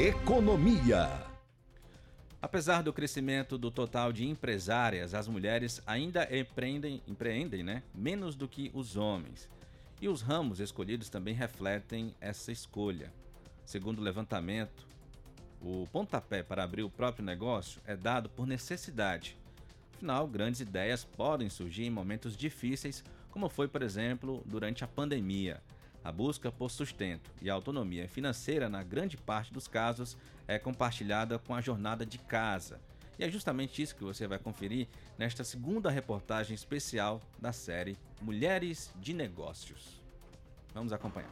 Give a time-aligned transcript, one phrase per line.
[0.00, 1.26] Economia.
[2.40, 8.46] Apesar do crescimento do total de empresárias, as mulheres ainda empreendem, empreendem né, menos do
[8.46, 9.50] que os homens.
[10.00, 13.12] E os ramos escolhidos também refletem essa escolha.
[13.64, 14.86] Segundo o levantamento,
[15.60, 19.36] o pontapé para abrir o próprio negócio é dado por necessidade.
[19.96, 23.02] Afinal, grandes ideias podem surgir em momentos difíceis,
[23.32, 25.60] como foi, por exemplo, durante a pandemia.
[26.04, 30.16] A busca por sustento e autonomia financeira, na grande parte dos casos,
[30.46, 32.80] é compartilhada com a jornada de casa.
[33.18, 34.86] E é justamente isso que você vai conferir
[35.18, 40.00] nesta segunda reportagem especial da série Mulheres de Negócios.
[40.72, 41.30] Vamos acompanhar.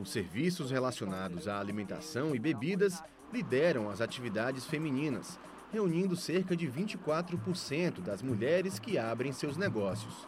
[0.00, 5.38] Os serviços relacionados à alimentação e bebidas lideram as atividades femininas
[5.72, 10.26] reunindo cerca de 24% das mulheres que abrem seus negócios.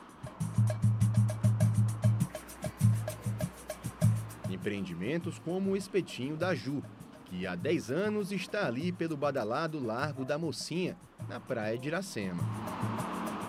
[4.50, 6.82] Empreendimentos como o Espetinho da Ju,
[7.26, 10.96] que há 10 anos está ali pelo badalado Largo da Mocinha,
[11.28, 12.42] na praia de Iracema.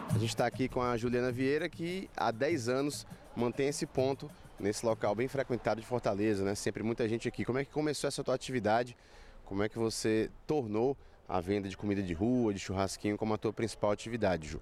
[0.10, 4.30] A gente está aqui com a Juliana Vieira, que há 10 anos mantém esse ponto
[4.60, 6.56] nesse local bem frequentado de Fortaleza, né?
[6.56, 7.46] Sempre muita gente aqui.
[7.46, 8.98] Como é que começou essa tua atividade?
[9.46, 10.98] Como é que você tornou
[11.30, 14.60] a venda de comida de rua, de churrasquinho como a tua principal atividade, Ju?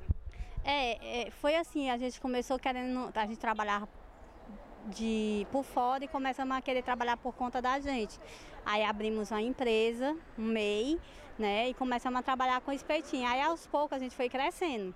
[0.66, 3.88] É, é, foi assim, a gente começou querendo, a gente trabalhar
[4.88, 8.20] de por fora e começamos a querer trabalhar por conta da gente.
[8.66, 11.00] Aí abrimos uma empresa, um MEI,
[11.40, 13.26] né, e começamos a trabalhar com espetinho.
[13.26, 14.94] Aí aos poucos a gente foi crescendo.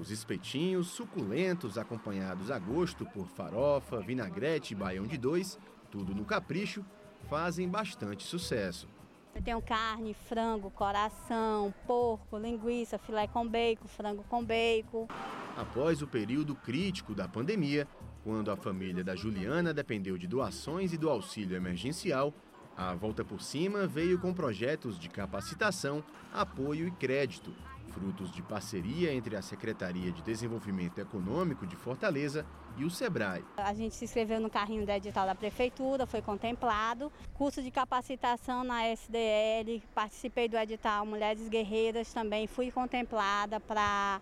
[0.00, 5.58] Os espetinhos suculentos, acompanhados a gosto por farofa, vinagrete e baião de dois,
[5.90, 6.84] tudo no capricho,
[7.28, 8.88] fazem bastante sucesso.
[9.36, 15.06] Eu tenho carne, frango, coração, porco, linguiça, filé com bacon, frango com bacon.
[15.54, 17.86] Após o período crítico da pandemia,
[18.24, 22.32] quando a família da Juliana dependeu de doações e do auxílio emergencial,
[22.76, 27.52] a Volta por Cima veio com projetos de capacitação, apoio e crédito
[27.96, 32.44] frutos de parceria entre a Secretaria de Desenvolvimento Econômico de Fortaleza
[32.76, 33.42] e o SEBRAE.
[33.56, 37.10] A gente se inscreveu no carrinho da edital da Prefeitura, foi contemplado.
[37.32, 44.20] Curso de capacitação na SDL, participei do edital Mulheres Guerreiras também, fui contemplada para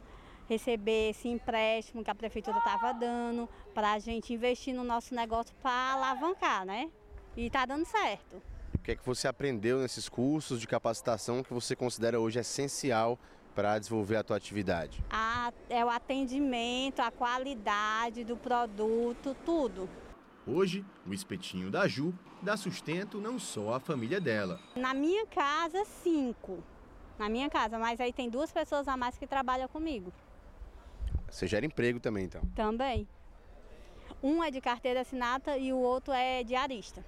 [0.48, 5.54] receber esse empréstimo que a Prefeitura estava dando, para a gente investir no nosso negócio
[5.60, 6.90] para alavancar, né?
[7.36, 8.40] E está dando certo.
[8.74, 13.18] O que é que você aprendeu nesses cursos de capacitação que você considera hoje essencial
[13.54, 15.02] para desenvolver a tua atividade?
[15.10, 19.88] A, é o atendimento, a qualidade do produto, tudo.
[20.46, 22.12] Hoje, o espetinho da Ju
[22.42, 24.60] dá sustento não só à família dela.
[24.76, 26.62] Na minha casa, cinco.
[27.18, 30.12] Na minha casa, mas aí tem duas pessoas a mais que trabalham comigo.
[31.30, 32.42] Você gera emprego também, então?
[32.54, 33.08] Também.
[34.22, 37.04] Um é de carteira assinada e o outro é diarista.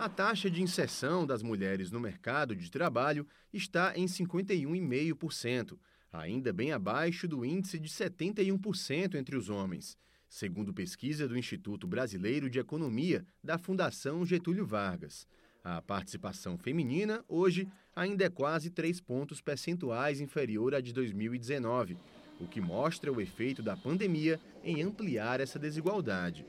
[0.00, 5.78] A taxa de inserção das mulheres no mercado de trabalho está em 51,5%,
[6.10, 12.48] ainda bem abaixo do índice de 71% entre os homens, segundo pesquisa do Instituto Brasileiro
[12.48, 15.28] de Economia da Fundação Getúlio Vargas.
[15.62, 21.98] A participação feminina, hoje, ainda é quase 3 pontos percentuais inferior à de 2019,
[22.40, 26.46] o que mostra o efeito da pandemia em ampliar essa desigualdade.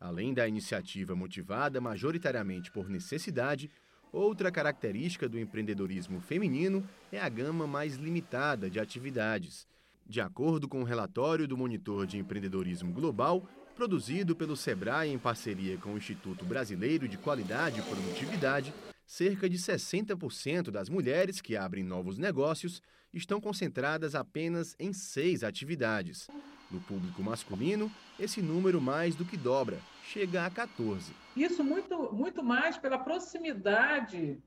[0.00, 3.70] Além da iniciativa motivada majoritariamente por necessidade,
[4.10, 9.66] outra característica do empreendedorismo feminino é a gama mais limitada de atividades.
[10.06, 13.46] De acordo com o um relatório do Monitor de Empreendedorismo Global,
[13.76, 18.74] produzido pelo Sebrae em parceria com o Instituto Brasileiro de Qualidade e Produtividade,
[19.06, 22.80] cerca de 60% das mulheres que abrem novos negócios
[23.12, 26.28] estão concentradas apenas em seis atividades.
[26.70, 31.12] No público masculino, esse número mais do que dobra, chega a 14.
[31.36, 34.38] Isso muito, muito mais pela proximidade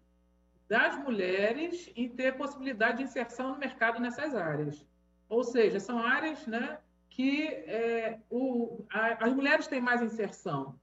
[0.68, 4.86] das mulheres em ter possibilidade de inserção no mercado nessas áreas.
[5.28, 6.78] Ou seja, são áreas né,
[7.10, 10.76] que é, o, a, as mulheres têm mais inserção.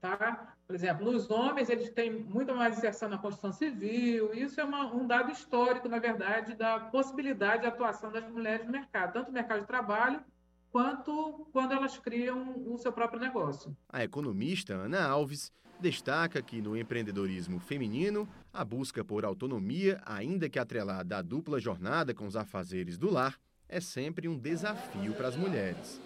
[0.00, 0.54] Tá?
[0.66, 4.32] Por exemplo, os homens eles têm muito mais inserção na construção civil.
[4.34, 8.72] Isso é uma, um dado histórico, na verdade, da possibilidade de atuação das mulheres no
[8.72, 10.22] mercado, tanto no mercado de trabalho
[10.76, 13.74] quanto quando elas criam o seu próprio negócio.
[13.88, 15.50] A economista Ana Alves
[15.80, 22.12] destaca que no empreendedorismo feminino, a busca por autonomia, ainda que atrelada à dupla jornada
[22.12, 25.98] com os afazeres do lar, é sempre um desafio para as mulheres.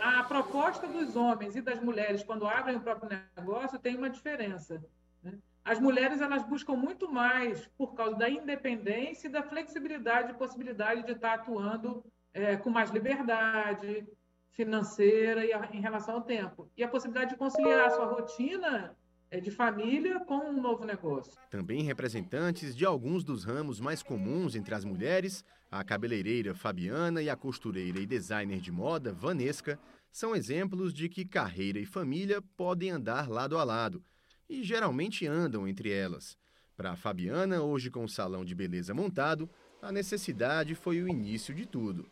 [0.00, 4.82] A proposta dos homens e das mulheres quando abrem o próprio negócio tem uma diferença.
[5.22, 5.34] Né?
[5.62, 11.04] As mulheres elas buscam muito mais por causa da independência e da flexibilidade e possibilidade
[11.04, 12.02] de estar atuando
[12.34, 14.06] é, com mais liberdade
[14.50, 16.70] financeira e a, em relação ao tempo.
[16.76, 18.96] E a possibilidade de conciliar a sua rotina
[19.30, 21.32] é, de família com um novo negócio.
[21.50, 27.30] Também representantes de alguns dos ramos mais comuns entre as mulheres, a cabeleireira Fabiana e
[27.30, 29.78] a costureira e designer de moda Vanesca,
[30.12, 34.04] são exemplos de que carreira e família podem andar lado a lado,
[34.48, 36.38] e geralmente andam entre elas.
[36.76, 39.50] Para a Fabiana, hoje com o salão de beleza montado,
[39.82, 42.08] a necessidade foi o início de tudo.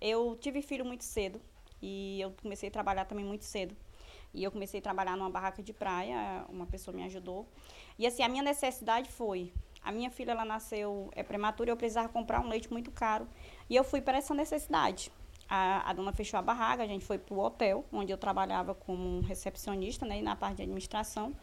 [0.00, 1.40] Eu tive filho muito cedo
[1.80, 3.76] e eu comecei a trabalhar também muito cedo.
[4.34, 7.48] E eu comecei a trabalhar numa barraca de praia, uma pessoa me ajudou.
[7.98, 9.52] E assim, a minha necessidade foi,
[9.82, 13.26] a minha filha ela nasceu é prematura, eu precisava comprar um leite muito caro,
[13.70, 15.10] e eu fui para essa necessidade.
[15.48, 18.74] A, a, dona fechou a barraca, a gente foi para o hotel, onde eu trabalhava
[18.74, 21.36] como recepcionista, né, na parte de administração.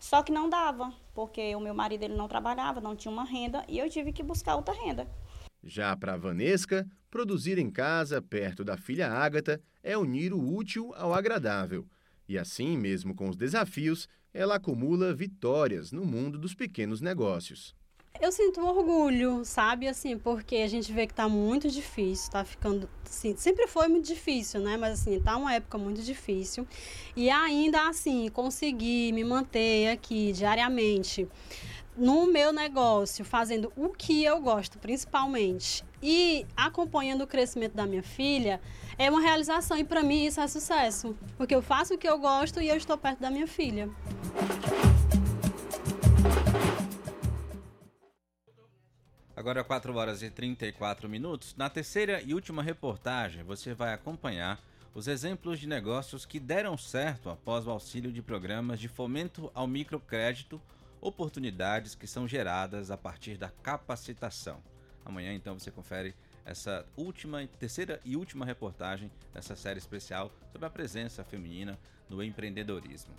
[0.00, 3.62] Só que não dava, porque o meu marido ele não trabalhava, não tinha uma renda,
[3.68, 5.06] e eu tive que buscar outra renda.
[5.62, 11.12] Já para Vanesca, produzir em casa, perto da filha Ágata, é unir o útil ao
[11.12, 11.86] agradável.
[12.28, 17.74] E assim, mesmo com os desafios, ela acumula vitórias no mundo dos pequenos negócios.
[18.20, 22.88] Eu sinto orgulho, sabe, assim, porque a gente vê que está muito difícil, está ficando,
[23.02, 26.66] assim, sempre foi muito difícil, né, mas assim, tá uma época muito difícil.
[27.16, 31.26] E ainda assim, conseguir me manter aqui diariamente
[32.00, 38.02] no meu negócio, fazendo o que eu gosto, principalmente, e acompanhando o crescimento da minha
[38.02, 38.58] filha,
[38.96, 42.18] é uma realização e para mim isso é sucesso, porque eu faço o que eu
[42.18, 43.90] gosto e eu estou perto da minha filha.
[49.36, 51.54] Agora 4 horas e 34 minutos.
[51.54, 54.58] Na terceira e última reportagem, você vai acompanhar
[54.94, 59.66] os exemplos de negócios que deram certo após o auxílio de programas de fomento ao
[59.66, 60.60] microcrédito,
[61.00, 64.62] oportunidades que são geradas a partir da capacitação.
[65.04, 66.14] Amanhã então você confere
[66.44, 73.14] essa última, terceira e última reportagem dessa série especial sobre a presença feminina no empreendedorismo.